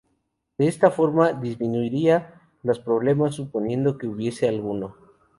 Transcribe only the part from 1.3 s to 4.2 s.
disminuiría los problemas, suponiendo que